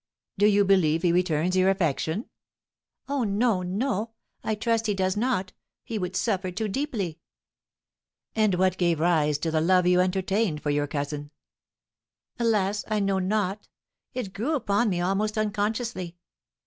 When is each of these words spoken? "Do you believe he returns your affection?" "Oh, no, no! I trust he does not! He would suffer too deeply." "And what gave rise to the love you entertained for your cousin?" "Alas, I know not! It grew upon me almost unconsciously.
"Do 0.39 0.47
you 0.47 0.65
believe 0.65 1.03
he 1.03 1.11
returns 1.11 1.55
your 1.55 1.69
affection?" 1.69 2.25
"Oh, 3.07 3.23
no, 3.23 3.61
no! 3.61 4.13
I 4.43 4.55
trust 4.55 4.87
he 4.87 4.95
does 4.95 5.15
not! 5.15 5.53
He 5.83 5.99
would 5.99 6.15
suffer 6.15 6.49
too 6.49 6.67
deeply." 6.67 7.19
"And 8.35 8.55
what 8.55 8.79
gave 8.79 8.99
rise 8.99 9.37
to 9.37 9.51
the 9.51 9.61
love 9.61 9.85
you 9.85 9.99
entertained 10.01 10.63
for 10.63 10.71
your 10.71 10.87
cousin?" 10.87 11.29
"Alas, 12.39 12.83
I 12.87 12.99
know 12.99 13.19
not! 13.19 13.67
It 14.15 14.33
grew 14.33 14.55
upon 14.55 14.89
me 14.89 15.01
almost 15.01 15.37
unconsciously. 15.37 16.15